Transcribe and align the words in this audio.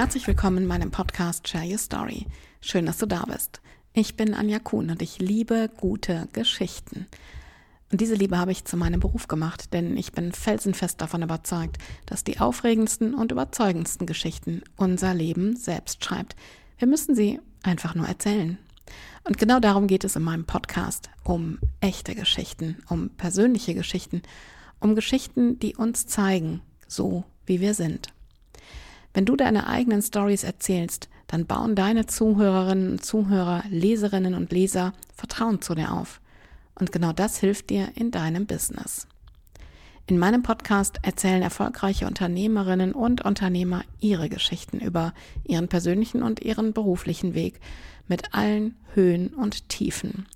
Herzlich 0.00 0.26
willkommen 0.26 0.56
in 0.56 0.66
meinem 0.66 0.90
Podcast 0.90 1.46
Share 1.46 1.70
Your 1.70 1.76
Story. 1.76 2.26
Schön, 2.62 2.86
dass 2.86 2.96
du 2.96 3.04
da 3.04 3.22
bist. 3.24 3.60
Ich 3.92 4.16
bin 4.16 4.32
Anja 4.32 4.58
Kuhn 4.58 4.90
und 4.90 5.02
ich 5.02 5.18
liebe 5.18 5.68
gute 5.76 6.26
Geschichten. 6.32 7.06
Und 7.92 8.00
diese 8.00 8.14
Liebe 8.14 8.38
habe 8.38 8.50
ich 8.50 8.64
zu 8.64 8.78
meinem 8.78 9.00
Beruf 9.00 9.28
gemacht, 9.28 9.74
denn 9.74 9.98
ich 9.98 10.12
bin 10.12 10.32
felsenfest 10.32 11.02
davon 11.02 11.20
überzeugt, 11.20 11.76
dass 12.06 12.24
die 12.24 12.40
aufregendsten 12.40 13.12
und 13.12 13.30
überzeugendsten 13.30 14.06
Geschichten 14.06 14.62
unser 14.78 15.12
Leben 15.12 15.54
selbst 15.56 16.02
schreibt. 16.02 16.34
Wir 16.78 16.88
müssen 16.88 17.14
sie 17.14 17.38
einfach 17.62 17.94
nur 17.94 18.06
erzählen. 18.06 18.56
Und 19.24 19.36
genau 19.36 19.60
darum 19.60 19.86
geht 19.86 20.04
es 20.04 20.16
in 20.16 20.22
meinem 20.22 20.46
Podcast, 20.46 21.10
um 21.24 21.58
echte 21.82 22.14
Geschichten, 22.14 22.78
um 22.88 23.10
persönliche 23.10 23.74
Geschichten, 23.74 24.22
um 24.78 24.94
Geschichten, 24.94 25.58
die 25.58 25.76
uns 25.76 26.06
zeigen, 26.06 26.62
so 26.88 27.24
wie 27.44 27.60
wir 27.60 27.74
sind. 27.74 28.14
Wenn 29.12 29.24
du 29.24 29.36
deine 29.36 29.66
eigenen 29.66 30.02
Stories 30.02 30.44
erzählst, 30.44 31.08
dann 31.26 31.46
bauen 31.46 31.74
deine 31.74 32.06
Zuhörerinnen 32.06 32.92
und 32.92 33.04
Zuhörer, 33.04 33.64
Leserinnen 33.68 34.34
und 34.34 34.52
Leser 34.52 34.92
Vertrauen 35.14 35.62
zu 35.62 35.74
dir 35.74 35.92
auf. 35.92 36.20
Und 36.74 36.92
genau 36.92 37.12
das 37.12 37.38
hilft 37.38 37.70
dir 37.70 37.90
in 37.94 38.10
deinem 38.10 38.46
Business. 38.46 39.06
In 40.06 40.18
meinem 40.18 40.42
Podcast 40.42 40.98
erzählen 41.02 41.42
erfolgreiche 41.42 42.06
Unternehmerinnen 42.06 42.92
und 42.92 43.24
Unternehmer 43.24 43.84
ihre 44.00 44.28
Geschichten 44.28 44.80
über 44.80 45.14
ihren 45.44 45.68
persönlichen 45.68 46.24
und 46.24 46.40
ihren 46.40 46.72
beruflichen 46.72 47.34
Weg 47.34 47.60
mit 48.08 48.34
allen 48.34 48.74
Höhen 48.94 49.28
und 49.28 49.68
Tiefen. 49.68 50.26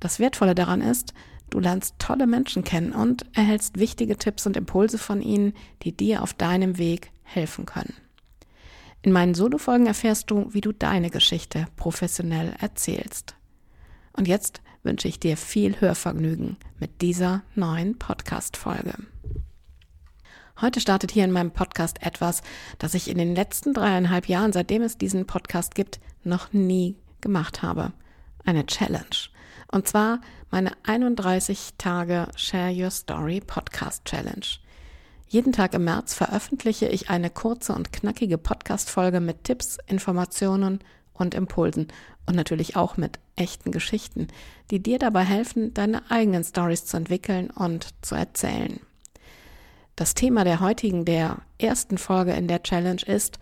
Das 0.00 0.20
Wertvolle 0.20 0.54
daran 0.54 0.80
ist, 0.80 1.12
du 1.50 1.60
lernst 1.60 1.96
tolle 1.98 2.26
Menschen 2.26 2.64
kennen 2.64 2.92
und 2.92 3.26
erhältst 3.34 3.78
wichtige 3.78 4.16
Tipps 4.16 4.46
und 4.46 4.56
Impulse 4.56 4.96
von 4.96 5.20
ihnen, 5.20 5.52
die 5.82 5.92
dir 5.94 6.22
auf 6.22 6.32
deinem 6.32 6.78
Weg 6.78 7.10
helfen 7.24 7.66
können. 7.66 7.94
In 9.04 9.12
meinen 9.12 9.34
Solo-Folgen 9.34 9.84
erfährst 9.84 10.30
du, 10.30 10.48
wie 10.54 10.62
du 10.62 10.72
deine 10.72 11.10
Geschichte 11.10 11.66
professionell 11.76 12.54
erzählst. 12.58 13.36
Und 14.14 14.26
jetzt 14.26 14.62
wünsche 14.82 15.08
ich 15.08 15.20
dir 15.20 15.36
viel 15.36 15.78
Hörvergnügen 15.78 16.56
mit 16.78 17.02
dieser 17.02 17.42
neuen 17.54 17.98
Podcast-Folge. 17.98 18.94
Heute 20.58 20.80
startet 20.80 21.10
hier 21.10 21.26
in 21.26 21.32
meinem 21.32 21.50
Podcast 21.50 22.00
etwas, 22.00 22.40
das 22.78 22.94
ich 22.94 23.10
in 23.10 23.18
den 23.18 23.34
letzten 23.34 23.74
dreieinhalb 23.74 24.26
Jahren, 24.26 24.54
seitdem 24.54 24.80
es 24.80 24.96
diesen 24.96 25.26
Podcast 25.26 25.74
gibt, 25.74 26.00
noch 26.22 26.54
nie 26.54 26.96
gemacht 27.20 27.60
habe. 27.60 27.92
Eine 28.46 28.64
Challenge. 28.64 29.28
Und 29.70 29.86
zwar 29.86 30.22
meine 30.50 30.72
31 30.84 31.74
Tage 31.76 32.28
Share 32.36 32.72
Your 32.72 32.90
Story 32.90 33.42
Podcast 33.46 34.06
Challenge. 34.06 34.46
Jeden 35.26 35.52
Tag 35.52 35.74
im 35.74 35.84
März 35.84 36.14
veröffentliche 36.14 36.86
ich 36.86 37.10
eine 37.10 37.30
kurze 37.30 37.74
und 37.74 37.92
knackige 37.92 38.38
Podcast-Folge 38.38 39.20
mit 39.20 39.44
Tipps, 39.44 39.78
Informationen 39.86 40.80
und 41.12 41.34
Impulsen 41.34 41.88
und 42.26 42.36
natürlich 42.36 42.76
auch 42.76 42.96
mit 42.96 43.18
echten 43.36 43.72
Geschichten, 43.72 44.28
die 44.70 44.82
dir 44.82 44.98
dabei 44.98 45.24
helfen, 45.24 45.74
deine 45.74 46.10
eigenen 46.10 46.44
Stories 46.44 46.84
zu 46.84 46.96
entwickeln 46.96 47.50
und 47.50 47.88
zu 48.02 48.14
erzählen. 48.14 48.80
Das 49.96 50.14
Thema 50.14 50.44
der 50.44 50.60
heutigen, 50.60 51.04
der 51.04 51.38
ersten 51.58 51.98
Folge 51.98 52.32
in 52.32 52.48
der 52.48 52.62
Challenge 52.62 53.02
ist, 53.06 53.38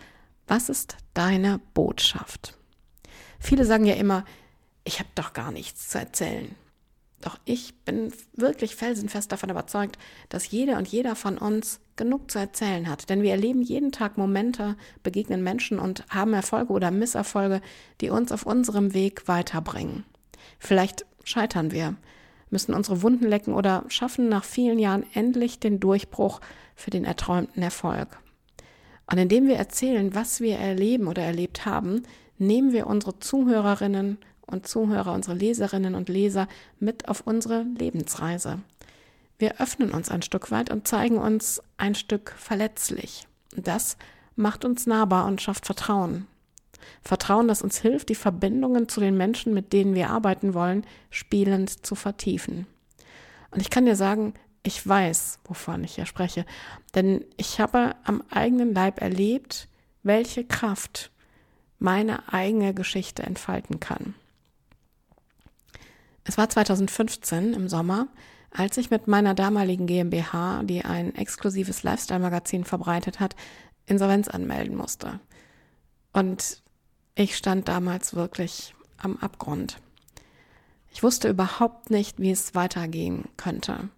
was 0.47 0.69
ist 0.69 0.97
deine 1.15 1.61
Botschaft? 1.75 2.59
Viele 3.39 3.65
sagen 3.65 3.87
ja 3.87 3.95
immer, 3.95 4.25
ich 4.85 4.99
habe 4.99 5.09
doch 5.15 5.33
gar 5.33 5.51
nichts 5.51 5.89
zu 5.89 5.99
erzählen. 5.99 6.55
Doch 7.23 7.39
ich 7.45 7.75
bin 7.85 8.13
wirklich 8.35 8.77
felsenfest 8.77 9.33
davon 9.33 9.49
überzeugt, 9.49 9.97
dass 10.29 10.51
jeder 10.51 10.77
und 10.77 10.89
jeder 10.89 11.17
von 11.17 11.39
uns 11.39 11.81
genug 11.97 12.31
zu 12.31 12.39
erzählen 12.39 12.89
hat. 12.89 13.09
Denn 13.09 13.23
wir 13.23 13.31
erleben 13.31 13.63
jeden 13.63 13.93
Tag 13.93 14.19
Momente, 14.19 14.77
begegnen 15.03 15.43
Menschen 15.43 15.79
und 15.79 16.05
haben 16.11 16.35
Erfolge 16.35 16.73
oder 16.73 16.91
Misserfolge, 16.91 17.61
die 18.01 18.11
uns 18.11 18.33
auf 18.33 18.45
unserem 18.45 18.93
Weg 18.93 19.29
weiterbringen. 19.29 20.05
Vielleicht 20.59 21.07
scheitern 21.23 21.71
wir, 21.71 21.97
müssen 22.51 22.75
unsere 22.75 23.03
Wunden 23.03 23.27
lecken 23.27 23.55
oder 23.55 23.85
schaffen 23.89 24.29
nach 24.29 24.45
vielen 24.45 24.81
Jahren 24.81 25.07
endlich 25.15 25.61
den 25.61 25.79
Durchbruch 25.79 26.41
für 26.75 26.91
den 26.91 27.05
erträumten 27.05 27.63
Erfolg. 27.63 28.19
Und 29.11 29.19
indem 29.19 29.47
wir 29.47 29.57
erzählen, 29.57 30.15
was 30.15 30.41
wir 30.41 30.57
erleben 30.57 31.07
oder 31.07 31.23
erlebt 31.23 31.67
haben, 31.67 32.03
nehmen 32.39 32.73
wir 32.73 32.89
unsere 32.89 33.19
Zuhörerinnen 33.21 34.19
und 34.47 34.67
Zuhörer, 34.67 35.13
unsere 35.13 35.37
Leserinnen 35.37 35.95
und 35.95 36.09
Leser 36.09 36.49
mit 36.79 37.09
auf 37.09 37.23
unsere 37.27 37.63
Lebensreise. 37.63 38.59
Wir 39.39 39.61
öffnen 39.61 39.91
uns 39.91 40.09
ein 40.09 40.23
Stück 40.23 40.51
weit 40.51 40.71
und 40.71 40.87
zeigen 40.87 41.19
uns 41.19 41.63
ein 41.77 41.95
Stück 41.95 42.35
verletzlich. 42.37 43.27
Das 43.57 43.97
macht 44.37 44.65
uns 44.65 44.87
nahbar 44.87 45.27
und 45.27 45.43
schafft 45.43 45.67
Vertrauen. 45.67 46.27
Vertrauen, 47.03 47.49
das 47.49 47.63
uns 47.63 47.79
hilft, 47.79 48.09
die 48.09 48.15
Verbindungen 48.15 48.89
zu 48.89 49.01
den 49.01 49.17
Menschen, 49.17 49.55
mit 49.55 49.73
denen 49.73 49.95
wir 49.95 50.11
arbeiten 50.11 50.55
wollen, 50.55 50.85
spielend 51.11 51.85
zu 51.85 51.95
vertiefen. 51.95 52.67
Und 53.51 53.61
ich 53.61 53.71
kann 53.71 53.85
dir 53.87 53.97
sagen, 53.97 54.35
ich 54.63 54.87
weiß, 54.87 55.41
wovon 55.45 55.85
ich 55.85 55.97
hier 55.97 56.07
spreche, 56.07 56.47
denn 56.95 57.25
ich 57.37 57.61
habe 57.61 57.97
am 58.05 58.23
eigenen 58.31 58.75
Leib 58.75 59.01
erlebt, 59.01 59.69
welche 60.03 60.45
Kraft 60.45 61.11
meine 61.79 62.33
eigene 62.33 62.75
Geschichte 62.75 63.25
entfalten 63.25 63.81
kann. 63.81 64.15
Es 66.25 66.39
war 66.39 66.49
2015 66.49 67.55
im 67.55 67.69
Sommer, 67.69 68.09
als 68.51 68.77
ich 68.77 68.91
mit 68.91 69.09
meiner 69.09 69.35
damaligen 69.35 69.87
GmbH, 69.87 70.63
die 70.63 70.85
ein 70.85 71.15
exklusives 71.15 71.83
Lifestyle-Magazin 71.83 72.65
verbreitet 72.65 73.19
hat, 73.19 73.35
Insolvenz 73.87 74.29
anmelden 74.29 74.77
musste. 74.77 75.21
Und 76.13 76.63
ich 77.15 77.37
stand 77.37 77.69
damals 77.69 78.15
wirklich 78.15 78.75
am 78.99 79.17
Abgrund. 79.17 79.79
Ich 80.93 81.03
wusste 81.03 81.29
überhaupt 81.29 81.91
nicht, 81.91 82.21
wie 82.21 82.31
es 82.31 82.55
weitergehen 82.55 83.25
könnte. 83.37 83.89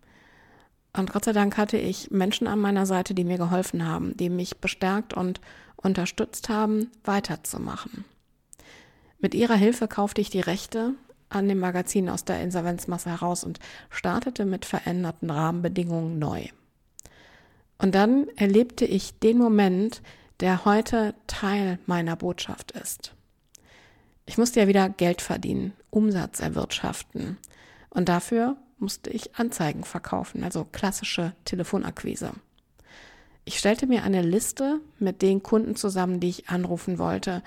Und 0.96 1.12
Gott 1.12 1.24
sei 1.24 1.32
Dank 1.32 1.56
hatte 1.56 1.76
ich 1.76 2.12
Menschen 2.12 2.46
an 2.46 2.60
meiner 2.60 2.86
Seite, 2.86 3.14
die 3.14 3.24
mir 3.24 3.38
geholfen 3.38 3.86
haben, 3.86 4.16
die 4.16 4.30
mich 4.30 4.58
bestärkt 4.58 5.12
und 5.12 5.40
unterstützt 5.76 6.48
haben, 6.48 6.90
weiterzumachen. 7.02 8.04
Mit 9.18 9.34
ihrer 9.34 9.56
Hilfe 9.56 9.88
kaufte 9.88 10.20
ich 10.20 10.30
die 10.30 10.40
Rechte 10.40 10.94
an 11.28 11.48
dem 11.48 11.58
Magazin 11.58 12.08
aus 12.08 12.24
der 12.24 12.40
Insolvenzmasse 12.40 13.10
heraus 13.10 13.44
und 13.44 13.58
startete 13.90 14.44
mit 14.44 14.64
veränderten 14.64 15.30
Rahmenbedingungen 15.30 16.18
neu. 16.18 16.46
Und 17.78 17.94
dann 17.94 18.28
erlebte 18.36 18.84
ich 18.84 19.18
den 19.18 19.38
Moment, 19.38 20.02
der 20.40 20.64
heute 20.64 21.14
Teil 21.26 21.78
meiner 21.86 22.16
Botschaft 22.16 22.72
ist. 22.72 23.14
Ich 24.26 24.38
musste 24.38 24.60
ja 24.60 24.68
wieder 24.68 24.88
Geld 24.88 25.20
verdienen, 25.20 25.74
Umsatz 25.90 26.40
erwirtschaften. 26.40 27.38
Und 27.90 28.08
dafür 28.08 28.56
musste 28.78 29.10
ich 29.10 29.36
Anzeigen 29.36 29.84
verkaufen, 29.84 30.44
also 30.44 30.64
klassische 30.64 31.32
Telefonakquise. 31.44 32.32
Ich 33.44 33.58
stellte 33.58 33.86
mir 33.86 34.04
eine 34.04 34.22
Liste 34.22 34.80
mit 34.98 35.20
den 35.20 35.42
Kunden 35.42 35.76
zusammen, 35.76 36.20
die 36.20 36.30
ich 36.30 36.48
anrufen 36.48 36.98
wollte 36.98 37.42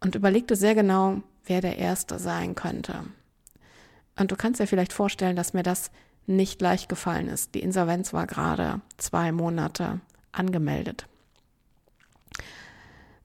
und 0.00 0.14
überlegte 0.14 0.54
sehr 0.56 0.74
genau, 0.74 1.22
wer 1.46 1.60
der 1.60 1.78
Erste 1.78 2.18
sein 2.18 2.54
könnte. 2.54 3.04
Und 4.18 4.30
du 4.30 4.36
kannst 4.36 4.60
dir 4.60 4.66
vielleicht 4.66 4.92
vorstellen, 4.92 5.36
dass 5.36 5.54
mir 5.54 5.62
das 5.62 5.90
nicht 6.26 6.60
leicht 6.60 6.88
gefallen 6.88 7.28
ist. 7.28 7.54
Die 7.54 7.62
Insolvenz 7.62 8.12
war 8.12 8.26
gerade 8.26 8.80
zwei 8.96 9.32
Monate 9.32 10.00
angemeldet. 10.30 11.06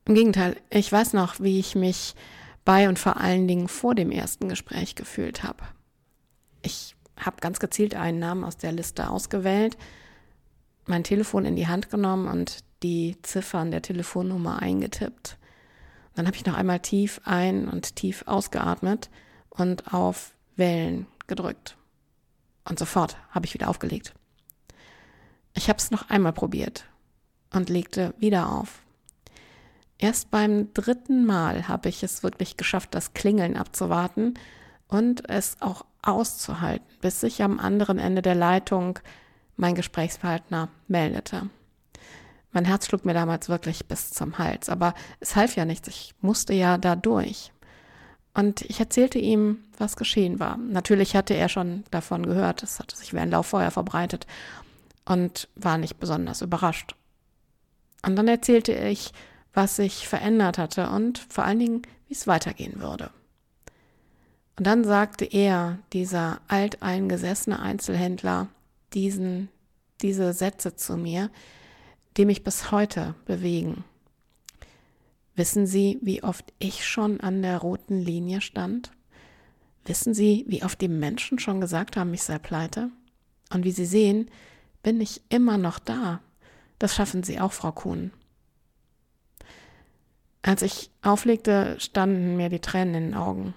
Im 0.05 0.15
Gegenteil, 0.15 0.55
ich 0.69 0.91
weiß 0.91 1.13
noch, 1.13 1.39
wie 1.39 1.59
ich 1.59 1.75
mich 1.75 2.15
bei 2.63 2.87
und 2.87 2.97
vor 2.97 3.17
allen 3.17 3.47
Dingen 3.47 3.67
vor 3.67 3.93
dem 3.93 4.11
ersten 4.11 4.49
Gespräch 4.49 4.95
gefühlt 4.95 5.43
habe. 5.43 5.63
Ich 6.61 6.95
habe 7.17 7.37
ganz 7.41 7.59
gezielt 7.59 7.95
einen 7.95 8.19
Namen 8.19 8.43
aus 8.43 8.57
der 8.57 8.71
Liste 8.71 9.09
ausgewählt, 9.09 9.77
mein 10.85 11.03
Telefon 11.03 11.45
in 11.45 11.55
die 11.55 11.67
Hand 11.67 11.89
genommen 11.89 12.27
und 12.27 12.63
die 12.83 13.17
Ziffern 13.21 13.71
der 13.71 13.81
Telefonnummer 13.81 14.61
eingetippt. 14.61 15.37
Dann 16.17 16.25
habe 16.25 16.35
ich 16.35 16.47
noch 16.47 16.55
einmal 16.55 16.79
tief 16.79 17.21
ein- 17.25 17.67
und 17.67 17.95
tief 17.95 18.23
ausgeatmet 18.25 19.11
und 19.51 19.93
auf 19.93 20.33
Wellen 20.55 21.05
gedrückt. 21.27 21.77
Und 22.67 22.79
sofort 22.79 23.17
habe 23.29 23.45
ich 23.45 23.53
wieder 23.53 23.69
aufgelegt. 23.69 24.15
Ich 25.53 25.69
habe 25.69 25.77
es 25.77 25.91
noch 25.91 26.09
einmal 26.09 26.33
probiert 26.33 26.85
und 27.53 27.69
legte 27.69 28.15
wieder 28.17 28.51
auf. 28.51 28.81
Erst 29.99 30.31
beim 30.31 30.73
dritten 30.73 31.23
Mal 31.23 31.67
habe 31.67 31.87
ich 31.87 32.01
es 32.01 32.23
wirklich 32.23 32.57
geschafft, 32.57 32.95
das 32.95 33.13
Klingeln 33.13 33.55
abzuwarten 33.55 34.33
und 34.87 35.29
es 35.29 35.57
auch 35.59 35.85
auszuhalten, 36.01 36.87
bis 36.99 37.21
sich 37.21 37.43
am 37.43 37.59
anderen 37.59 37.99
Ende 37.99 38.23
der 38.23 38.35
Leitung 38.35 38.97
mein 39.55 39.75
Gesprächspartner 39.75 40.69
meldete. 40.87 41.51
Mein 42.51 42.65
Herz 42.65 42.87
schlug 42.87 43.05
mir 43.05 43.13
damals 43.13 43.49
wirklich 43.49 43.87
bis 43.87 44.11
zum 44.11 44.37
Hals, 44.37 44.69
aber 44.69 44.93
es 45.19 45.35
half 45.35 45.55
ja 45.55 45.65
nichts, 45.65 45.87
ich 45.87 46.15
musste 46.21 46.53
ja 46.53 46.77
da 46.77 46.95
durch. 46.95 47.51
Und 48.33 48.61
ich 48.61 48.79
erzählte 48.79 49.19
ihm, 49.19 49.63
was 49.77 49.95
geschehen 49.95 50.39
war. 50.39 50.57
Natürlich 50.57 51.15
hatte 51.15 51.33
er 51.33 51.49
schon 51.49 51.83
davon 51.91 52.25
gehört, 52.25 52.63
es 52.63 52.79
hatte 52.79 52.95
sich 52.95 53.13
wie 53.13 53.19
ein 53.19 53.31
Lauffeuer 53.31 53.71
verbreitet 53.71 54.27
und 55.05 55.49
war 55.55 55.77
nicht 55.77 55.99
besonders 55.99 56.41
überrascht. 56.41 56.95
Und 58.05 58.15
dann 58.15 58.27
erzählte 58.27 58.73
ich, 58.73 59.11
was 59.53 59.77
sich 59.77 60.07
verändert 60.07 60.59
hatte 60.59 60.89
und 60.89 61.17
vor 61.29 61.43
allen 61.43 61.59
Dingen, 61.59 61.81
wie 62.07 62.13
es 62.13 62.27
weitergehen 62.27 62.79
würde. 62.79 63.09
Und 64.57 64.65
dann 64.65 64.83
sagte 64.83 65.25
er, 65.25 65.79
dieser 65.93 66.39
alteingesessene 66.47 67.59
Einzelhändler, 67.59 68.47
diesen, 68.93 69.49
diese 70.01 70.33
Sätze 70.33 70.75
zu 70.75 70.97
mir, 70.97 71.29
die 72.17 72.25
mich 72.25 72.43
bis 72.43 72.71
heute 72.71 73.15
bewegen. 73.25 73.83
Wissen 75.35 75.67
Sie, 75.67 75.99
wie 76.01 76.23
oft 76.23 76.51
ich 76.57 76.85
schon 76.85 77.21
an 77.21 77.43
der 77.43 77.59
roten 77.59 77.99
Linie 77.99 78.41
stand? 78.41 78.91
Wissen 79.85 80.13
Sie, 80.13 80.43
wie 80.47 80.63
oft 80.63 80.81
die 80.81 80.87
Menschen 80.87 81.37
schon 81.37 81.61
gesagt 81.61 81.95
haben, 81.95 82.13
ich 82.13 82.23
sei 82.23 82.39
pleite? 82.39 82.89
Und 83.53 83.63
wie 83.63 83.71
Sie 83.71 83.85
sehen, 83.85 84.29
bin 84.81 84.99
ich 84.99 85.21
immer 85.29 85.57
noch 85.57 85.79
da. 85.79 86.21
Das 86.79 86.95
schaffen 86.95 87.23
Sie 87.23 87.39
auch, 87.39 87.53
Frau 87.53 87.71
Kuhn. 87.71 88.11
Als 90.41 90.61
ich 90.63 90.89
auflegte, 91.01 91.79
standen 91.79 92.35
mir 92.35 92.49
die 92.49 92.59
Tränen 92.59 92.95
in 92.95 93.03
den 93.11 93.13
Augen. 93.13 93.53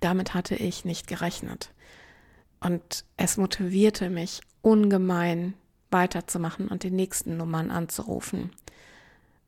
Damit 0.00 0.34
hatte 0.34 0.54
ich 0.54 0.84
nicht 0.84 1.06
gerechnet. 1.06 1.72
Und 2.60 3.04
es 3.16 3.36
motivierte 3.36 4.10
mich 4.10 4.40
ungemein 4.60 5.54
weiterzumachen 5.90 6.68
und 6.68 6.82
die 6.82 6.90
nächsten 6.90 7.36
Nummern 7.36 7.70
anzurufen. 7.70 8.50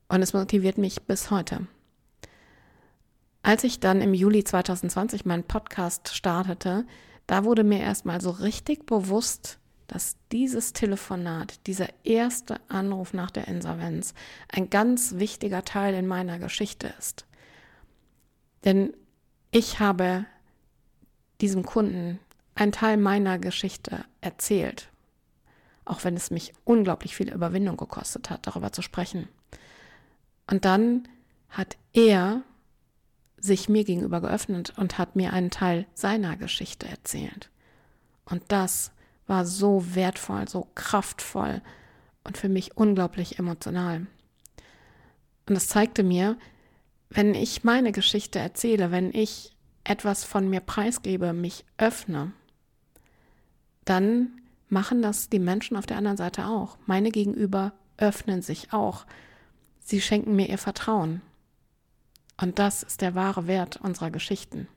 Und 0.09 0.23
es 0.23 0.33
motiviert 0.33 0.79
mich 0.79 1.03
bis 1.03 1.31
heute. 1.31 1.67
Als 3.43 3.65
ich 3.65 3.81
dann 3.81 4.01
im 4.01 4.13
Juli 4.13 4.45
2020 4.45 5.25
meinen 5.25 5.45
Podcast 5.45 6.15
startete, 6.15 6.85
da 7.27 7.45
wurde 7.45 7.65
mir 7.65 7.81
erstmal 7.81 8.21
so 8.21 8.31
richtig 8.31 8.87
bewusst, 8.87 9.59
dass 9.87 10.17
dieses 10.31 10.73
Telefonat, 10.73 11.67
dieser 11.67 11.89
erste 12.05 12.61
Anruf 12.69 13.13
nach 13.13 13.31
der 13.31 13.49
Insolvenz 13.49 14.15
ein 14.49 14.71
ganz 14.71 15.15
wichtiger 15.17 15.65
Teil 15.65 15.95
in 15.95 16.07
meiner 16.07 16.39
Geschichte 16.39 16.93
ist. 16.99 17.27
Denn 18.65 18.95
ich 19.51 19.81
habe 19.81 20.27
diesem 21.41 21.65
Kunden 21.65 22.21
einen 22.55 22.73
Teil 22.73 22.99
meiner 22.99 23.39
Geschichte 23.39 24.05
erzählt, 24.21 24.90
auch 25.91 26.05
wenn 26.05 26.17
es 26.17 26.31
mich 26.31 26.53
unglaublich 26.65 27.17
viel 27.17 27.33
Überwindung 27.33 27.77
gekostet 27.77 28.31
hat, 28.31 28.47
darüber 28.47 28.73
zu 28.73 28.81
sprechen. 28.81 29.29
Und 30.47 30.65
dann 30.65 31.09
hat 31.49 31.77
er 31.93 32.43
sich 33.37 33.69
mir 33.69 33.85
gegenüber 33.85 34.21
geöffnet 34.21 34.73
und 34.77 34.99
hat 34.99 35.17
mir 35.17 35.33
einen 35.33 35.51
Teil 35.51 35.87
seiner 35.95 36.37
Geschichte 36.37 36.87
erzählt. 36.87 37.51
Und 38.25 38.45
das 38.49 38.93
war 39.27 39.45
so 39.45 39.95
wertvoll, 39.95 40.49
so 40.49 40.69
kraftvoll 40.75 41.61
und 42.23 42.39
für 42.39 42.49
mich 42.49 42.77
unglaublich 42.77 43.39
emotional. 43.39 44.07
Und 45.49 45.55
das 45.55 45.67
zeigte 45.67 46.05
mir, 46.05 46.39
wenn 47.09 47.35
ich 47.35 47.65
meine 47.65 47.91
Geschichte 47.91 48.39
erzähle, 48.39 48.93
wenn 48.93 49.13
ich 49.13 49.57
etwas 49.83 50.23
von 50.23 50.49
mir 50.49 50.61
preisgebe, 50.61 51.33
mich 51.33 51.65
öffne, 51.79 52.33
dann 53.85 54.40
machen 54.71 55.03
das 55.03 55.29
die 55.29 55.39
Menschen 55.39 55.77
auf 55.77 55.87
der 55.87 55.97
anderen 55.97 56.17
Seite 56.17 56.47
auch. 56.47 56.79
Meine 56.87 57.11
Gegenüber 57.11 57.73
öffnen 57.97 58.43
sich 58.43 58.73
auch. 58.73 59.05
Sie 59.81 60.01
schenken 60.01 60.37
mir 60.37 60.49
ihr 60.49 60.59
Vertrauen. 60.59 61.23
Und 62.41 62.59
das 62.59 62.83
ist 62.83 63.03
der 63.03 63.15
wahre 63.15 63.47
Wert 63.47 63.77
unserer 63.77 64.11
Geschichten. 64.11 64.69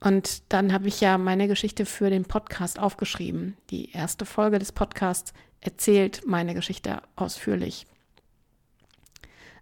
Und 0.00 0.52
dann 0.52 0.72
habe 0.72 0.88
ich 0.88 1.00
ja 1.00 1.18
meine 1.18 1.48
Geschichte 1.48 1.86
für 1.86 2.10
den 2.10 2.24
Podcast 2.24 2.78
aufgeschrieben. 2.78 3.56
Die 3.70 3.90
erste 3.90 4.26
Folge 4.26 4.58
des 4.58 4.72
Podcasts 4.72 5.32
erzählt 5.60 6.22
meine 6.26 6.54
Geschichte 6.54 7.02
ausführlich. 7.16 7.86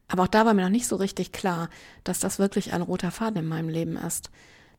Aber 0.09 0.25
auch 0.25 0.29
da 0.29 0.45
war 0.45 0.55
mir 0.55 0.63
noch 0.63 0.69
nicht 0.69 0.87
so 0.87 0.97
richtig 0.97 1.33
klar, 1.33 1.71
dass 2.05 2.21
das 2.21 2.39
wirklich 2.39 2.73
ein 2.73 2.83
roter 2.83 3.11
Faden 3.11 3.45
in 3.45 3.49
meinem 3.49 3.69
Leben 3.69 3.97
ist. 3.97 4.31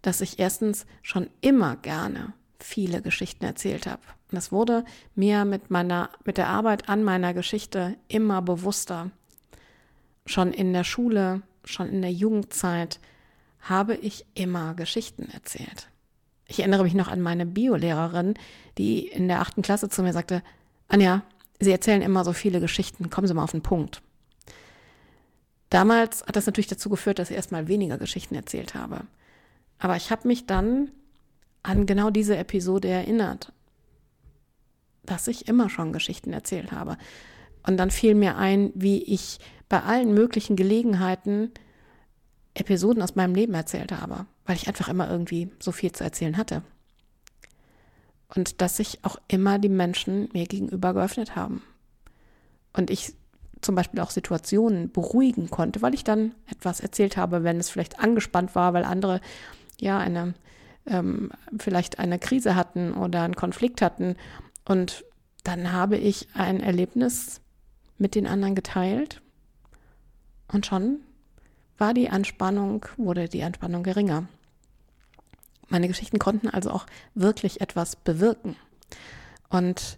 Dass 0.01 0.21
ich 0.21 0.39
erstens 0.39 0.85
schon 1.01 1.29
immer 1.41 1.75
gerne 1.75 2.33
viele 2.59 3.01
Geschichten 3.01 3.45
erzählt 3.45 3.85
habe. 3.85 4.01
Und 4.31 4.35
das 4.35 4.51
wurde 4.51 4.83
mir 5.15 5.45
mit 5.45 5.69
meiner, 5.69 6.09
mit 6.25 6.37
der 6.37 6.47
Arbeit 6.47 6.89
an 6.89 7.03
meiner 7.03 7.33
Geschichte 7.33 7.95
immer 8.07 8.41
bewusster. 8.41 9.11
Schon 10.25 10.53
in 10.53 10.73
der 10.73 10.83
Schule, 10.83 11.41
schon 11.63 11.87
in 11.89 12.01
der 12.01 12.11
Jugendzeit 12.11 12.99
habe 13.61 13.95
ich 13.95 14.25
immer 14.33 14.73
Geschichten 14.73 15.29
erzählt. 15.29 15.89
Ich 16.47 16.59
erinnere 16.59 16.83
mich 16.83 16.93
noch 16.93 17.09
an 17.09 17.21
meine 17.21 17.45
Biolehrerin, 17.45 18.35
die 18.77 19.07
in 19.07 19.27
der 19.27 19.41
achten 19.41 19.61
Klasse 19.61 19.89
zu 19.89 20.03
mir 20.03 20.13
sagte, 20.13 20.41
Anja, 20.87 21.23
Sie 21.59 21.71
erzählen 21.71 22.03
immer 22.03 22.23
so 22.23 22.33
viele 22.33 22.59
Geschichten, 22.59 23.09
kommen 23.09 23.27
Sie 23.27 23.33
mal 23.33 23.43
auf 23.43 23.51
den 23.51 23.63
Punkt. 23.63 24.01
Damals 25.69 26.23
hat 26.25 26.35
das 26.35 26.45
natürlich 26.45 26.67
dazu 26.67 26.89
geführt, 26.89 27.19
dass 27.19 27.29
ich 27.29 27.35
erstmal 27.35 27.67
weniger 27.67 27.97
Geschichten 27.97 28.35
erzählt 28.35 28.75
habe. 28.75 29.01
Aber 29.79 29.95
ich 29.95 30.11
habe 30.11 30.27
mich 30.27 30.45
dann 30.45 30.91
an 31.67 31.85
genau 31.85 32.09
diese 32.09 32.37
Episode 32.37 32.87
erinnert, 32.87 33.51
dass 35.03 35.27
ich 35.27 35.49
immer 35.49 35.69
schon 35.69 35.91
Geschichten 35.91 36.31
erzählt 36.31 36.71
habe. 36.71 36.97
Und 37.65 37.75
dann 37.75 37.91
fiel 37.91 38.15
mir 38.15 38.37
ein, 38.37 38.71
wie 38.73 39.03
ich 39.03 39.39
bei 39.67 39.83
allen 39.83 40.13
möglichen 40.13 40.55
Gelegenheiten 40.55 41.51
Episoden 42.53 43.03
aus 43.03 43.15
meinem 43.15 43.35
Leben 43.35 43.53
erzählt 43.53 43.91
habe, 43.91 44.25
weil 44.45 44.55
ich 44.55 44.69
einfach 44.69 44.87
immer 44.87 45.11
irgendwie 45.11 45.51
so 45.59 45.73
viel 45.73 45.91
zu 45.91 46.05
erzählen 46.05 46.37
hatte. 46.37 46.63
Und 48.33 48.61
dass 48.61 48.77
sich 48.77 48.99
auch 49.03 49.17
immer 49.27 49.59
die 49.59 49.69
Menschen 49.69 50.29
mir 50.31 50.45
gegenüber 50.45 50.93
geöffnet 50.93 51.35
haben. 51.35 51.61
Und 52.71 52.89
ich 52.89 53.13
zum 53.59 53.75
Beispiel 53.75 53.99
auch 53.99 54.11
Situationen 54.11 54.89
beruhigen 54.91 55.49
konnte, 55.49 55.81
weil 55.81 55.93
ich 55.93 56.05
dann 56.05 56.33
etwas 56.49 56.79
erzählt 56.79 57.17
habe, 57.17 57.43
wenn 57.43 57.59
es 57.59 57.69
vielleicht 57.69 57.99
angespannt 57.99 58.55
war, 58.55 58.73
weil 58.73 58.85
andere 58.85 59.19
ja 59.81 59.99
eine 59.99 60.33
ähm, 60.87 61.31
vielleicht 61.57 61.99
eine 61.99 62.19
Krise 62.19 62.55
hatten 62.55 62.93
oder 62.93 63.23
einen 63.23 63.35
Konflikt 63.35 63.81
hatten. 63.81 64.15
Und 64.65 65.05
dann 65.43 65.71
habe 65.71 65.97
ich 65.97 66.27
ein 66.33 66.59
Erlebnis 66.59 67.41
mit 67.97 68.15
den 68.15 68.27
anderen 68.27 68.55
geteilt 68.55 69.21
und 70.51 70.65
schon 70.65 70.99
war 71.77 71.93
die 71.93 72.09
Anspannung, 72.09 72.85
wurde 72.97 73.29
die 73.29 73.43
Anspannung 73.43 73.83
geringer. 73.83 74.27
Meine 75.69 75.87
Geschichten 75.87 76.19
konnten 76.19 76.49
also 76.49 76.71
auch 76.71 76.85
wirklich 77.13 77.61
etwas 77.61 77.95
bewirken. 77.95 78.55
Und 79.49 79.97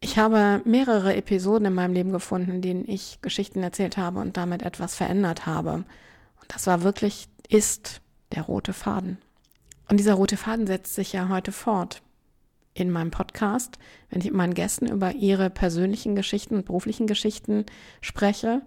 ich 0.00 0.18
habe 0.18 0.62
mehrere 0.64 1.14
Episoden 1.14 1.66
in 1.66 1.74
meinem 1.74 1.92
Leben 1.92 2.12
gefunden, 2.12 2.52
in 2.52 2.62
denen 2.62 2.88
ich 2.88 3.20
Geschichten 3.20 3.62
erzählt 3.62 3.96
habe 3.96 4.20
und 4.20 4.36
damit 4.36 4.62
etwas 4.62 4.94
verändert 4.94 5.44
habe. 5.44 5.72
Und 6.40 6.54
das 6.54 6.66
war 6.66 6.82
wirklich, 6.82 7.28
ist 7.48 8.00
der 8.34 8.42
rote 8.42 8.72
Faden. 8.72 9.18
Und 9.88 9.98
dieser 9.98 10.14
rote 10.14 10.36
Faden 10.36 10.66
setzt 10.66 10.94
sich 10.94 11.12
ja 11.12 11.28
heute 11.28 11.52
fort 11.52 12.02
in 12.74 12.90
meinem 12.90 13.10
Podcast, 13.10 13.78
wenn 14.08 14.20
ich 14.20 14.26
mit 14.26 14.34
meinen 14.34 14.54
Gästen 14.54 14.86
über 14.86 15.12
ihre 15.12 15.50
persönlichen 15.50 16.14
Geschichten 16.14 16.54
und 16.54 16.66
beruflichen 16.66 17.06
Geschichten 17.06 17.66
spreche, 18.00 18.62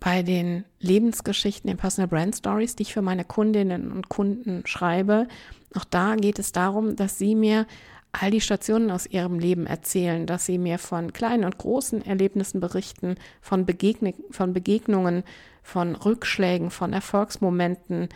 bei 0.00 0.22
den 0.22 0.64
Lebensgeschichten, 0.80 1.68
den 1.68 1.76
Personal 1.76 2.08
Brand 2.08 2.34
Stories, 2.34 2.74
die 2.74 2.84
ich 2.84 2.94
für 2.94 3.02
meine 3.02 3.24
Kundinnen 3.24 3.92
und 3.92 4.08
Kunden 4.08 4.62
schreibe. 4.66 5.28
Auch 5.74 5.84
da 5.84 6.16
geht 6.16 6.38
es 6.38 6.52
darum, 6.52 6.96
dass 6.96 7.18
sie 7.18 7.34
mir 7.34 7.66
all 8.12 8.30
die 8.30 8.40
Stationen 8.40 8.90
aus 8.90 9.06
ihrem 9.06 9.38
Leben 9.38 9.66
erzählen, 9.66 10.26
dass 10.26 10.46
sie 10.46 10.58
mir 10.58 10.78
von 10.78 11.12
kleinen 11.12 11.44
und 11.44 11.58
großen 11.58 12.04
Erlebnissen 12.04 12.60
berichten, 12.60 13.16
von, 13.40 13.66
Begegne 13.66 14.14
von 14.30 14.52
Begegnungen, 14.52 15.22
von 15.62 15.94
Rückschlägen, 15.94 16.70
von 16.70 16.92
Erfolgsmomenten, 16.92 18.08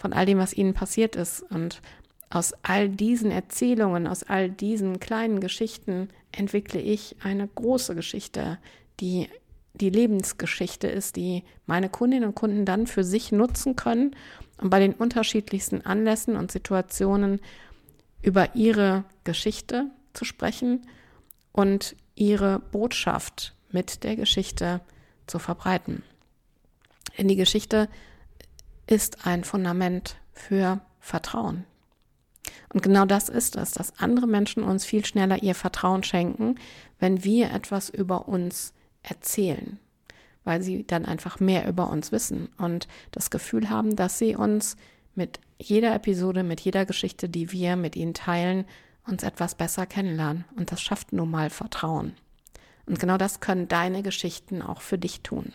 von 0.00 0.14
all 0.14 0.24
dem, 0.24 0.38
was 0.38 0.54
ihnen 0.54 0.72
passiert 0.72 1.14
ist. 1.14 1.42
Und 1.42 1.82
aus 2.30 2.54
all 2.62 2.88
diesen 2.88 3.30
Erzählungen, 3.30 4.06
aus 4.06 4.22
all 4.22 4.50
diesen 4.50 4.98
kleinen 4.98 5.40
Geschichten 5.40 6.08
entwickle 6.32 6.80
ich 6.80 7.16
eine 7.22 7.46
große 7.46 7.94
Geschichte, 7.94 8.58
die 8.98 9.28
die 9.74 9.90
Lebensgeschichte 9.90 10.88
ist, 10.88 11.16
die 11.16 11.44
meine 11.66 11.88
Kundinnen 11.88 12.28
und 12.30 12.34
Kunden 12.34 12.64
dann 12.64 12.86
für 12.86 13.04
sich 13.04 13.30
nutzen 13.30 13.76
können, 13.76 14.16
um 14.60 14.70
bei 14.70 14.80
den 14.80 14.94
unterschiedlichsten 14.94 15.82
Anlässen 15.82 16.36
und 16.36 16.50
Situationen 16.50 17.40
über 18.22 18.54
ihre 18.54 19.04
Geschichte 19.24 19.90
zu 20.12 20.24
sprechen 20.24 20.86
und 21.52 21.94
ihre 22.14 22.58
Botschaft 22.58 23.54
mit 23.70 24.02
der 24.02 24.16
Geschichte 24.16 24.80
zu 25.26 25.38
verbreiten. 25.38 26.02
Denn 27.16 27.28
die 27.28 27.36
Geschichte 27.36 27.88
ist 28.90 29.24
ein 29.24 29.44
Fundament 29.44 30.16
für 30.32 30.80
Vertrauen. 30.98 31.64
Und 32.72 32.82
genau 32.82 33.06
das 33.06 33.28
ist 33.28 33.56
es, 33.56 33.70
dass 33.70 33.98
andere 33.98 34.26
Menschen 34.26 34.64
uns 34.64 34.84
viel 34.84 35.04
schneller 35.04 35.42
ihr 35.42 35.54
Vertrauen 35.54 36.02
schenken, 36.02 36.56
wenn 36.98 37.22
wir 37.24 37.52
etwas 37.52 37.88
über 37.88 38.28
uns 38.28 38.74
erzählen, 39.02 39.78
weil 40.44 40.60
sie 40.62 40.84
dann 40.86 41.06
einfach 41.06 41.38
mehr 41.40 41.68
über 41.68 41.88
uns 41.88 42.10
wissen 42.10 42.48
und 42.58 42.88
das 43.12 43.30
Gefühl 43.30 43.70
haben, 43.70 43.94
dass 43.94 44.18
sie 44.18 44.34
uns 44.34 44.76
mit 45.14 45.40
jeder 45.58 45.94
Episode, 45.94 46.42
mit 46.42 46.60
jeder 46.60 46.84
Geschichte, 46.84 47.28
die 47.28 47.52
wir 47.52 47.76
mit 47.76 47.94
ihnen 47.94 48.14
teilen, 48.14 48.64
uns 49.06 49.22
etwas 49.22 49.54
besser 49.54 49.86
kennenlernen. 49.86 50.44
Und 50.56 50.72
das 50.72 50.82
schafft 50.82 51.12
nun 51.12 51.30
mal 51.30 51.50
Vertrauen. 51.50 52.14
Und 52.86 52.98
genau 52.98 53.18
das 53.18 53.40
können 53.40 53.68
deine 53.68 54.02
Geschichten 54.02 54.62
auch 54.62 54.80
für 54.80 54.98
dich 54.98 55.20
tun. 55.20 55.52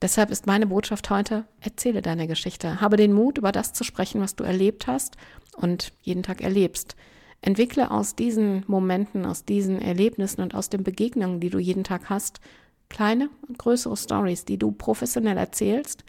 Deshalb 0.00 0.30
ist 0.30 0.46
meine 0.46 0.68
Botschaft 0.68 1.10
heute, 1.10 1.44
erzähle 1.60 2.02
deine 2.02 2.28
Geschichte. 2.28 2.80
Habe 2.80 2.96
den 2.96 3.12
Mut, 3.12 3.38
über 3.38 3.50
das 3.50 3.72
zu 3.72 3.82
sprechen, 3.82 4.20
was 4.20 4.36
du 4.36 4.44
erlebt 4.44 4.86
hast 4.86 5.16
und 5.56 5.92
jeden 6.02 6.22
Tag 6.22 6.40
erlebst. 6.40 6.94
Entwickle 7.40 7.90
aus 7.90 8.14
diesen 8.14 8.64
Momenten, 8.68 9.26
aus 9.26 9.44
diesen 9.44 9.80
Erlebnissen 9.80 10.40
und 10.40 10.54
aus 10.54 10.70
den 10.70 10.84
Begegnungen, 10.84 11.40
die 11.40 11.50
du 11.50 11.58
jeden 11.58 11.84
Tag 11.84 12.10
hast, 12.10 12.40
kleine 12.88 13.28
und 13.48 13.58
größere 13.58 13.96
Stories, 13.96 14.44
die 14.44 14.58
du 14.58 14.70
professionell 14.70 15.36
erzählst 15.36 16.04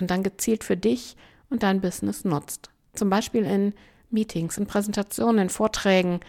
und 0.00 0.10
dann 0.10 0.22
gezielt 0.22 0.64
für 0.64 0.76
dich 0.76 1.16
und 1.50 1.62
dein 1.62 1.80
Business 1.80 2.24
nutzt. 2.24 2.70
Zum 2.94 3.10
Beispiel 3.10 3.44
in 3.44 3.74
Meetings, 4.10 4.56
in 4.56 4.66
Präsentationen, 4.66 5.42
in 5.42 5.48
Vorträgen, 5.50 6.20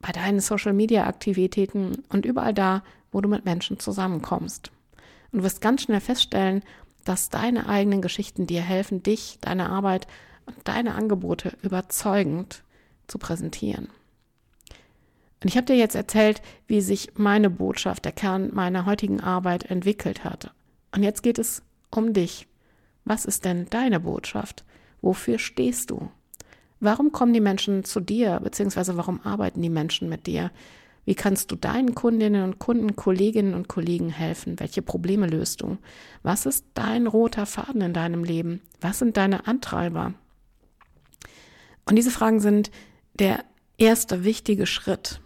bei 0.00 0.12
deinen 0.12 0.40
Social-Media-Aktivitäten 0.40 2.04
und 2.08 2.24
überall 2.24 2.54
da, 2.54 2.82
wo 3.10 3.20
du 3.20 3.28
mit 3.28 3.44
Menschen 3.44 3.78
zusammenkommst. 3.78 4.70
Und 5.32 5.40
du 5.40 5.44
wirst 5.44 5.60
ganz 5.60 5.82
schnell 5.82 6.00
feststellen, 6.00 6.62
dass 7.04 7.30
deine 7.30 7.68
eigenen 7.68 8.02
Geschichten 8.02 8.46
dir 8.46 8.62
helfen, 8.62 9.02
dich, 9.02 9.38
deine 9.40 9.70
Arbeit 9.70 10.06
und 10.46 10.56
deine 10.64 10.94
Angebote 10.94 11.56
überzeugend 11.62 12.62
zu 13.06 13.18
präsentieren. 13.18 13.88
Und 15.42 15.48
ich 15.48 15.56
habe 15.56 15.66
dir 15.66 15.76
jetzt 15.76 15.94
erzählt, 15.94 16.42
wie 16.66 16.80
sich 16.80 17.12
meine 17.16 17.48
Botschaft, 17.48 18.04
der 18.04 18.12
Kern 18.12 18.50
meiner 18.52 18.86
heutigen 18.86 19.20
Arbeit 19.20 19.64
entwickelt 19.64 20.24
hat. 20.24 20.52
Und 20.94 21.02
jetzt 21.02 21.22
geht 21.22 21.38
es 21.38 21.62
um 21.90 22.12
dich. 22.12 22.48
Was 23.04 23.24
ist 23.24 23.44
denn 23.44 23.66
deine 23.70 24.00
Botschaft? 24.00 24.64
Wofür 25.00 25.38
stehst 25.38 25.90
du? 25.90 26.10
Warum 26.80 27.12
kommen 27.12 27.32
die 27.32 27.40
Menschen 27.40 27.84
zu 27.84 28.00
dir, 28.00 28.40
beziehungsweise 28.40 28.96
warum 28.96 29.20
arbeiten 29.22 29.62
die 29.62 29.70
Menschen 29.70 30.08
mit 30.08 30.26
dir? 30.26 30.50
Wie 31.08 31.14
kannst 31.14 31.50
du 31.50 31.56
deinen 31.56 31.94
Kundinnen 31.94 32.44
und 32.44 32.58
Kunden, 32.58 32.94
Kolleginnen 32.94 33.54
und 33.54 33.66
Kollegen 33.66 34.10
helfen? 34.10 34.60
Welche 34.60 34.82
Probleme 34.82 35.26
löst 35.26 35.62
du? 35.62 35.78
Was 36.22 36.44
ist 36.44 36.66
dein 36.74 37.06
roter 37.06 37.46
Faden 37.46 37.80
in 37.80 37.94
deinem 37.94 38.24
Leben? 38.24 38.60
Was 38.82 38.98
sind 38.98 39.16
deine 39.16 39.46
Antreiber? 39.46 40.12
Und 41.86 41.96
diese 41.96 42.10
Fragen 42.10 42.40
sind 42.40 42.70
der 43.14 43.42
erste 43.78 44.22
wichtige 44.22 44.66
Schritt 44.66 45.22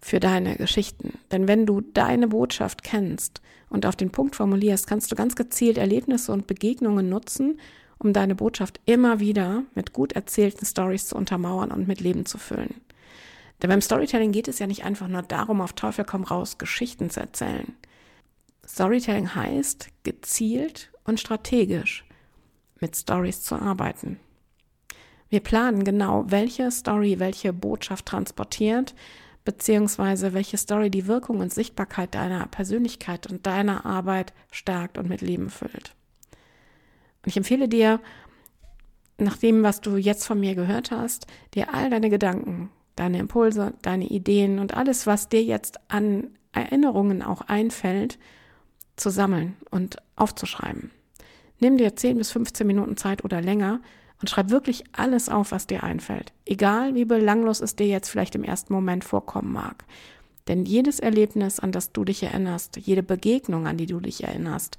für 0.00 0.20
deine 0.20 0.54
Geschichten. 0.54 1.18
Denn 1.32 1.48
wenn 1.48 1.66
du 1.66 1.80
deine 1.80 2.28
Botschaft 2.28 2.84
kennst 2.84 3.42
und 3.70 3.86
auf 3.86 3.96
den 3.96 4.10
Punkt 4.10 4.36
formulierst, 4.36 4.86
kannst 4.86 5.10
du 5.10 5.16
ganz 5.16 5.34
gezielt 5.34 5.78
Erlebnisse 5.78 6.30
und 6.30 6.46
Begegnungen 6.46 7.08
nutzen, 7.08 7.58
um 7.98 8.12
deine 8.12 8.36
Botschaft 8.36 8.78
immer 8.86 9.18
wieder 9.18 9.64
mit 9.74 9.92
gut 9.92 10.12
erzählten 10.12 10.64
Stories 10.64 11.08
zu 11.08 11.16
untermauern 11.16 11.72
und 11.72 11.88
mit 11.88 12.00
Leben 12.00 12.24
zu 12.24 12.38
füllen. 12.38 12.76
Denn 13.62 13.70
beim 13.70 13.80
Storytelling 13.80 14.32
geht 14.32 14.48
es 14.48 14.58
ja 14.58 14.66
nicht 14.66 14.84
einfach 14.84 15.08
nur 15.08 15.22
darum, 15.22 15.60
auf 15.60 15.72
Teufel 15.72 16.04
komm 16.04 16.24
raus 16.24 16.58
Geschichten 16.58 17.10
zu 17.10 17.20
erzählen. 17.20 17.74
Storytelling 18.66 19.34
heißt, 19.34 19.88
gezielt 20.04 20.92
und 21.04 21.18
strategisch 21.18 22.04
mit 22.80 22.96
Stories 22.96 23.42
zu 23.42 23.56
arbeiten. 23.56 24.20
Wir 25.30 25.40
planen 25.40 25.84
genau, 25.84 26.24
welche 26.28 26.70
Story 26.70 27.18
welche 27.18 27.52
Botschaft 27.52 28.06
transportiert, 28.06 28.94
beziehungsweise 29.44 30.32
welche 30.34 30.58
Story 30.58 30.90
die 30.90 31.06
Wirkung 31.06 31.40
und 31.40 31.52
Sichtbarkeit 31.52 32.14
deiner 32.14 32.46
Persönlichkeit 32.46 33.26
und 33.26 33.46
deiner 33.46 33.84
Arbeit 33.84 34.32
stärkt 34.50 34.98
und 34.98 35.08
mit 35.08 35.20
Leben 35.20 35.50
füllt. 35.50 35.94
Und 37.22 37.30
ich 37.30 37.36
empfehle 37.36 37.68
dir, 37.68 38.00
nach 39.18 39.36
dem, 39.36 39.62
was 39.62 39.80
du 39.80 39.96
jetzt 39.96 40.24
von 40.24 40.38
mir 40.38 40.54
gehört 40.54 40.90
hast, 40.90 41.26
dir 41.54 41.74
all 41.74 41.90
deine 41.90 42.08
Gedanken, 42.08 42.70
deine 42.98 43.18
Impulse, 43.18 43.74
deine 43.82 44.06
Ideen 44.06 44.58
und 44.58 44.74
alles, 44.74 45.06
was 45.06 45.28
dir 45.28 45.42
jetzt 45.42 45.78
an 45.88 46.28
Erinnerungen 46.52 47.22
auch 47.22 47.42
einfällt, 47.42 48.18
zu 48.96 49.10
sammeln 49.10 49.56
und 49.70 49.96
aufzuschreiben. 50.16 50.90
Nimm 51.60 51.76
dir 51.76 51.94
10 51.94 52.18
bis 52.18 52.30
15 52.30 52.66
Minuten 52.66 52.96
Zeit 52.96 53.24
oder 53.24 53.40
länger 53.40 53.80
und 54.20 54.28
schreib 54.28 54.50
wirklich 54.50 54.84
alles 54.92 55.28
auf, 55.28 55.52
was 55.52 55.66
dir 55.66 55.82
einfällt. 55.82 56.32
Egal 56.44 56.94
wie 56.94 57.04
belanglos 57.04 57.60
es 57.60 57.76
dir 57.76 57.86
jetzt 57.86 58.08
vielleicht 58.08 58.34
im 58.34 58.44
ersten 58.44 58.72
Moment 58.72 59.04
vorkommen 59.04 59.52
mag. 59.52 59.84
Denn 60.48 60.64
jedes 60.64 60.98
Erlebnis, 60.98 61.60
an 61.60 61.72
das 61.72 61.92
du 61.92 62.04
dich 62.04 62.22
erinnerst, 62.22 62.76
jede 62.78 63.02
Begegnung, 63.02 63.66
an 63.66 63.76
die 63.76 63.86
du 63.86 64.00
dich 64.00 64.24
erinnerst 64.24 64.78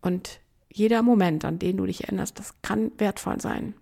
und 0.00 0.40
jeder 0.70 1.02
Moment, 1.02 1.44
an 1.44 1.58
den 1.58 1.76
du 1.76 1.86
dich 1.86 2.04
erinnerst, 2.04 2.38
das 2.38 2.54
kann 2.62 2.92
wertvoll 2.98 3.40
sein. 3.40 3.74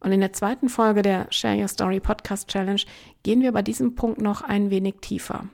Und 0.00 0.12
in 0.12 0.20
der 0.20 0.32
zweiten 0.32 0.68
Folge 0.68 1.02
der 1.02 1.26
Share 1.30 1.60
Your 1.60 1.68
Story 1.68 2.00
Podcast 2.00 2.48
Challenge 2.48 2.82
gehen 3.22 3.42
wir 3.42 3.52
bei 3.52 3.62
diesem 3.62 3.94
Punkt 3.94 4.20
noch 4.20 4.42
ein 4.42 4.70
wenig 4.70 4.96
tiefer. 5.00 5.48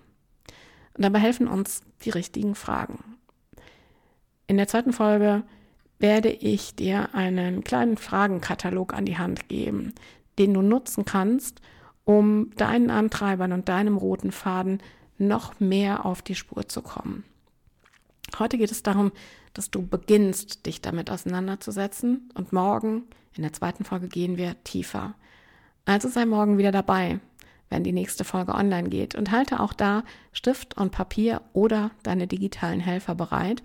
Und 0.95 1.05
dabei 1.05 1.21
helfen 1.21 1.49
uns 1.49 1.83
die 2.05 2.11
richtigen 2.11 2.55
Fragen. 2.55 3.17
In 4.47 4.57
der 4.57 4.69
zweiten 4.69 4.93
Folge 4.93 5.45
werde 5.99 6.31
ich 6.31 6.75
dir 6.75 7.15
einen 7.15 7.65
kleinen 7.65 7.97
Fragenkatalog 7.97 8.93
an 8.93 9.07
die 9.07 9.19
Hand 9.19 9.49
geben, 9.49 9.95
den 10.39 10.53
du 10.53 10.61
nutzen 10.61 11.05
kannst, 11.05 11.61
um 12.05 12.51
deinen 12.57 12.91
Antreibern 12.91 13.53
und 13.53 13.69
deinem 13.69 13.97
roten 13.97 14.33
Faden 14.33 14.83
noch 15.19 15.61
mehr 15.61 16.05
auf 16.05 16.21
die 16.21 16.35
Spur 16.35 16.69
zu 16.69 16.83
kommen. 16.83 17.25
Heute 18.39 18.59
geht 18.59 18.71
es 18.71 18.83
darum, 18.83 19.13
dass 19.55 19.71
du 19.71 19.87
beginnst, 19.87 20.67
dich 20.67 20.81
damit 20.81 21.11
auseinanderzusetzen 21.11 22.31
und 22.35 22.53
morgen 22.53 23.05
in 23.35 23.43
der 23.43 23.53
zweiten 23.53 23.85
Folge 23.85 24.09
gehen 24.09 24.37
wir 24.37 24.63
tiefer. 24.65 25.15
Also 25.85 26.09
sei 26.09 26.27
morgen 26.27 26.59
wieder 26.59 26.73
dabei, 26.73 27.21
wenn 27.71 27.85
die 27.85 27.93
nächste 27.93 28.25
Folge 28.25 28.55
online 28.55 28.89
geht 28.89 29.15
und 29.15 29.31
halte 29.31 29.61
auch 29.61 29.73
da 29.73 30.05
Stift 30.33 30.77
und 30.77 30.93
Papier 30.93 31.41
oder 31.53 31.91
deine 32.03 32.27
digitalen 32.27 32.81
Helfer 32.81 33.15
bereit, 33.15 33.63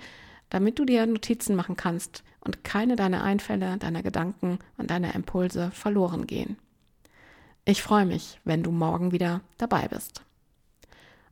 damit 0.49 0.79
du 0.79 0.85
dir 0.85 1.05
Notizen 1.05 1.55
machen 1.55 1.75
kannst 1.75 2.23
und 2.39 2.63
keine 2.63 2.95
deiner 2.95 3.23
Einfälle, 3.23 3.77
deiner 3.77 4.03
Gedanken 4.03 4.59
und 4.77 4.89
deiner 4.89 5.13
Impulse 5.13 5.71
verloren 5.71 6.25
gehen. 6.25 6.57
Ich 7.65 7.83
freue 7.83 8.05
mich, 8.05 8.39
wenn 8.45 8.63
du 8.63 8.71
morgen 8.71 9.11
wieder 9.11 9.41
dabei 9.57 9.89
bist. 9.89 10.21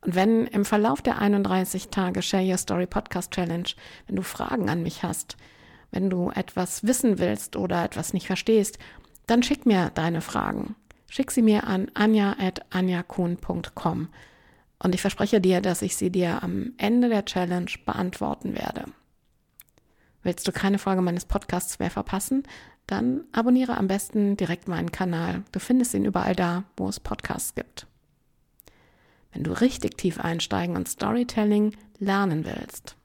Und 0.05 0.13
wenn 0.13 0.45
im 0.45 0.65
Verlauf 0.65 1.01
der 1.01 1.19
31 1.19 1.89
Tage 1.89 2.21
Share 2.21 2.47
Your 2.47 2.59
Story 2.59 2.85
Podcast 2.85 3.31
Challenge, 3.31 3.69
wenn 4.05 4.15
du 4.15 4.21
Fragen 4.21 4.69
an 4.69 4.83
mich 4.83 5.01
hast, 5.01 5.35
wenn 5.89 6.11
du 6.11 6.29
etwas 6.29 6.85
wissen 6.85 7.17
willst 7.17 7.55
oder 7.55 7.83
etwas 7.83 8.13
nicht 8.13 8.27
verstehst, 8.27 8.77
dann 9.25 9.41
schick 9.41 9.65
mir 9.65 9.89
deine 9.95 10.21
Fragen. 10.21 10.75
Schick 11.09 11.31
sie 11.31 11.41
mir 11.41 11.63
an 11.63 11.89
anja.anjakuhn.com 11.95 14.09
und 14.77 14.93
ich 14.93 15.01
verspreche 15.01 15.41
dir, 15.41 15.61
dass 15.61 15.81
ich 15.81 15.95
sie 15.95 16.11
dir 16.11 16.43
am 16.43 16.73
Ende 16.77 17.09
der 17.09 17.25
Challenge 17.25 17.71
beantworten 17.83 18.53
werde. 18.53 18.85
Willst 20.21 20.47
du 20.47 20.51
keine 20.51 20.77
Folge 20.77 21.01
meines 21.01 21.25
Podcasts 21.25 21.79
mehr 21.79 21.89
verpassen? 21.89 22.43
Dann 22.85 23.23
abonniere 23.31 23.75
am 23.75 23.87
besten 23.87 24.37
direkt 24.37 24.67
meinen 24.67 24.91
Kanal. 24.91 25.41
Du 25.51 25.59
findest 25.59 25.95
ihn 25.95 26.05
überall 26.05 26.35
da, 26.35 26.63
wo 26.77 26.87
es 26.87 26.99
Podcasts 26.99 27.55
gibt. 27.55 27.87
Wenn 29.35 29.43
du 29.43 29.51
richtig 29.51 29.97
tief 29.97 30.19
einsteigen 30.19 30.77
und 30.77 30.87
Storytelling 30.87 31.75
lernen 31.99 32.45
willst, 32.45 32.95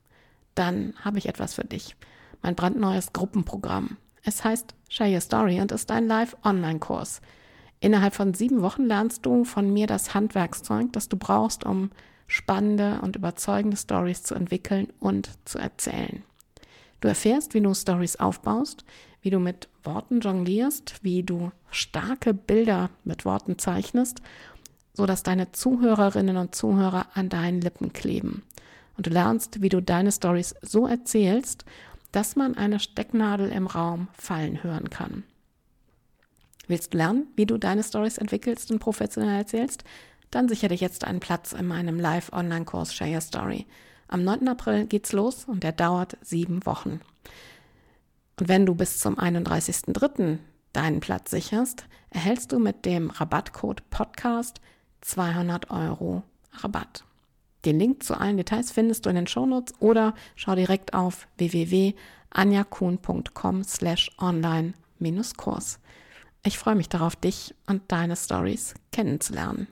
dann 0.55 0.95
habe 1.05 1.19
ich 1.19 1.29
etwas 1.29 1.55
für 1.55 1.65
dich. 1.65 1.97
Mein 2.41 2.55
brandneues 2.55 3.13
Gruppenprogramm. 3.13 3.97
Es 4.23 4.45
heißt 4.45 4.75
Share 4.89 5.13
Your 5.13 5.21
Story 5.21 5.61
und 5.61 5.73
ist 5.73 5.91
ein 5.91 6.07
Live-Online-Kurs. 6.07 7.21
Innerhalb 7.81 8.15
von 8.15 8.33
sieben 8.33 8.63
Wochen 8.63 8.85
lernst 8.85 9.27
du 9.27 9.45
von 9.45 9.73
mir 9.73 9.89
das 9.89 10.15
Handwerkszeug, 10.15 10.93
das 10.93 11.09
du 11.09 11.17
brauchst, 11.17 11.67
um 11.67 11.91
spannende 12.29 13.01
und 13.03 13.17
überzeugende 13.17 13.77
Stories 13.77 14.23
zu 14.23 14.37
entwickeln 14.37 14.93
und 15.01 15.31
zu 15.47 15.59
erzählen. 15.59 16.23
Du 17.01 17.09
erfährst, 17.09 17.55
wie 17.55 17.61
du 17.61 17.75
Stories 17.75 18.17
aufbaust, 18.17 18.85
wie 19.23 19.31
du 19.31 19.41
mit 19.41 19.69
Worten 19.83 20.21
jonglierst, 20.21 21.03
wie 21.03 21.25
du 21.25 21.51
starke 21.71 22.35
Bilder 22.35 22.91
mit 23.05 23.25
Worten 23.25 23.59
zeichnest 23.59 24.21
so 25.01 25.07
dass 25.07 25.23
deine 25.23 25.51
Zuhörerinnen 25.51 26.37
und 26.37 26.55
Zuhörer 26.55 27.07
an 27.15 27.31
deinen 27.31 27.63
Lippen 27.63 27.95
kleben. 27.95 28.43
Und 28.99 29.07
du 29.07 29.11
lernst, 29.11 29.63
wie 29.63 29.71
du 29.71 29.81
deine 29.81 30.13
Stories 30.13 30.55
so 30.61 30.87
erzählst, 30.87 31.65
dass 32.13 32.37
man 32.37 32.55
eine 32.55 32.79
Stecknadel 32.81 33.51
im 33.51 33.67
Raum 33.67 34.09
fallen 34.13 34.63
hören 34.63 34.91
kann. 34.91 35.25
Willst 36.69 36.93
du 36.93 36.99
lernen, 36.99 37.29
wie 37.35 37.47
du 37.47 37.57
deine 37.57 37.83
Stories 37.83 38.19
entwickelst 38.19 38.71
und 38.71 38.79
professionell 38.79 39.39
erzählst? 39.39 39.85
Dann 40.31 40.51
sichere 40.51 40.69
dich 40.69 40.83
jetzt 40.83 41.05
einen 41.05 41.21
Platz 41.21 41.55
in 41.55 41.67
meinem 41.67 41.99
Live-Online-Kurs 41.99 42.93
Share 42.93 43.11
Your 43.11 43.23
Story. 43.23 43.67
Am 44.07 44.23
9. 44.23 44.49
April 44.49 44.85
geht's 44.85 45.13
los 45.13 45.47
und 45.47 45.63
der 45.63 45.73
dauert 45.73 46.19
sieben 46.21 46.67
Wochen. 46.67 47.01
Und 48.39 48.49
wenn 48.49 48.67
du 48.67 48.75
bis 48.75 48.99
zum 48.99 49.19
31.03. 49.19 50.37
deinen 50.75 51.01
Platz 51.01 51.31
sicherst, 51.31 51.87
erhältst 52.11 52.53
du 52.53 52.59
mit 52.59 52.85
dem 52.85 53.09
Rabattcode 53.09 53.89
Podcast 53.89 54.61
200 55.01 55.71
Euro 55.71 56.23
Rabatt. 56.53 57.05
Den 57.65 57.79
Link 57.79 58.03
zu 58.03 58.19
allen 58.19 58.37
Details 58.37 58.73
findest 58.73 59.05
du 59.05 59.11
in 59.11 59.17
den 59.17 59.27
Shownotes 59.27 59.75
oder 59.81 60.15
schau 60.35 60.55
direkt 60.55 60.95
auf 60.95 61.29
www.anjakuhn.com 61.37 63.65
slash 63.65 64.11
online-kurs. 64.19 65.79
Ich 66.43 66.59
freue 66.59 66.75
mich 66.75 66.89
darauf, 66.89 67.17
dich 67.17 67.55
und 67.67 67.83
deine 67.89 68.17
Stories 68.17 68.73
kennenzulernen. 68.93 69.67